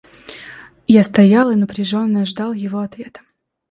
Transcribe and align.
Я 0.87 1.03
стоял 1.03 1.51
и 1.51 1.55
напряженно 1.55 2.25
ждал 2.25 2.53
его 2.53 2.79
ответа. 2.79 3.21